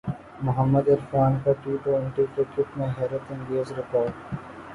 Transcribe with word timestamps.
محمد 0.41 0.87
عرفان 0.89 1.37
کا 1.43 1.51
T 1.63 1.75
twenty 1.83 2.25
cricket 2.35 2.77
میں 2.77 2.87
حیرت 2.97 3.31
انگیز 3.31 3.71
ریکارڈ 3.71 4.35